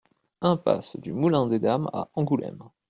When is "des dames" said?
1.45-1.87